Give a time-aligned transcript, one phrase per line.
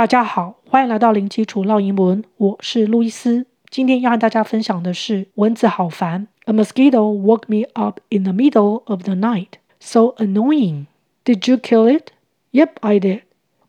[0.00, 3.44] 大家好，欢迎来到零基础烙英文，我是路易斯。
[3.68, 6.26] 今天要和大家分享的是蚊子好烦。
[6.46, 9.58] A mosquito woke me up in the middle of the night.
[9.78, 10.86] So annoying.
[11.26, 12.12] Did you kill it?
[12.52, 13.24] Yep, I did.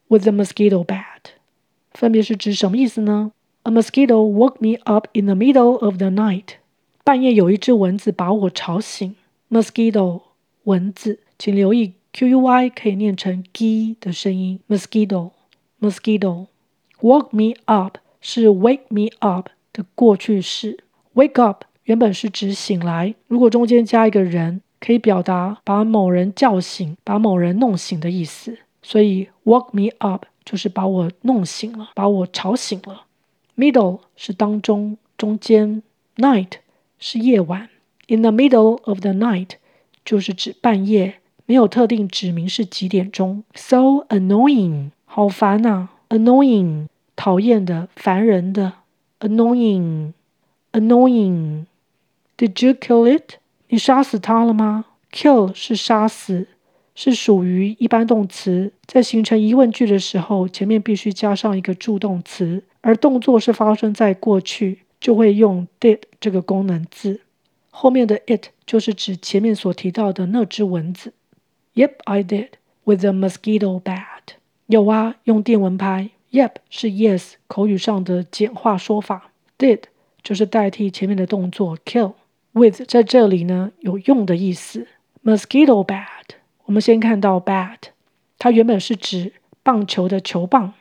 [0.07, 1.33] With a mosquito bat.
[1.91, 6.53] 分别是指什么意思呢？A mosquito woke me up in the middle of the night.
[7.03, 9.13] 半夜有一只蚊子把我吵醒。
[9.49, 10.21] Mosquito
[10.63, 14.61] 蚊子，请留意 Q U I 可以念成 g 的声音。
[14.69, 15.31] Mosquito。
[15.81, 16.45] Mosquito
[17.01, 20.83] woke me up 是 wake me up 的过去式。
[21.15, 28.59] Wake up 原本是指醒来，如果中间加一个人，可以表达把某人叫醒、把某人弄醒的意思。
[28.83, 33.05] 所以 woke me up 就是把我弄醒了，把我吵醒了。
[33.57, 35.81] Middle 是当中、中间。
[36.17, 36.51] Night
[36.99, 37.69] 是夜晚。
[38.07, 39.51] In the middle of the night
[40.03, 43.43] 就是指半夜，没有特定指明是几点钟。
[43.55, 44.91] So annoying。
[45.13, 48.71] 好烦呐、，annoying，讨厌的，烦人的
[49.19, 51.65] ，annoying，annoying。
[52.37, 53.33] Did you kill it？
[53.67, 56.47] 你杀死它了吗？Kill 是杀死，
[56.95, 67.19] 是属于一般动词，在形成疑问句的时候，前面必须加上一个助动词，而动作是发生在过去，就会用 did 这个功能字，
[67.69, 71.11] 后面的 it 就是指前面所提到的那只蚊子。
[71.75, 72.51] Yep, I did
[72.85, 74.10] with a mosquito bat.
[74.71, 76.09] 有啊，用电蚊拍。
[76.31, 79.31] Yep 是 yes 口语上的简化说法。
[79.57, 79.81] Did
[80.23, 82.13] 就是代替前面的动作 kill。
[82.53, 84.87] With 在这里呢有用的意思。
[85.25, 86.05] Mosquito bat，
[86.63, 87.79] 我们先看到 bat，
[88.39, 90.73] 它原本是指棒球的球棒，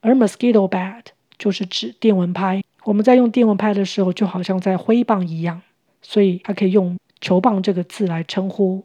[0.00, 1.04] 而 mosquito bat
[1.38, 2.64] 就是指电蚊拍。
[2.82, 5.62] 我们在用电蚊拍的时候，就好像在挥棒一样，
[6.02, 8.82] 所以它可以用球棒这个字来称呼。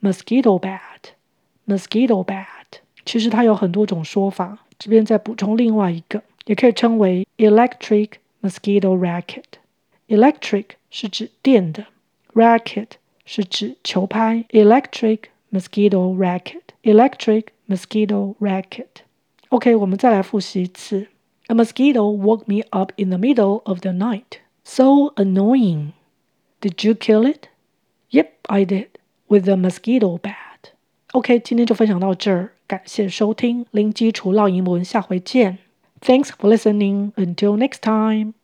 [0.00, 2.46] Mosquito bat，mosquito bat。
[3.05, 8.11] 其实它有很多种说法，这边再补充另外一个，也可以称为 electric
[8.41, 11.85] mosquito racket。electric 是指电的，
[12.33, 12.87] racket
[13.25, 14.45] 是指球拍。
[14.49, 15.19] electric
[15.51, 21.07] mosquito racket。electric mosquito racket。OK，我们再来复习一次。
[21.47, 24.39] A mosquito woke me up in the middle of the night.
[24.63, 25.93] So annoying.
[26.61, 27.47] Did you kill it?
[28.11, 28.89] Yep, I did.
[29.27, 30.42] With a mosquito bat.
[31.14, 32.50] OK，今天就分享到这儿。
[32.66, 35.58] 感谢收听零基础老英文，下回见。
[36.00, 37.12] Thanks for listening.
[37.12, 38.34] Until next time.